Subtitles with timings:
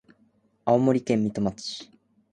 [0.65, 1.87] 青森県三戸町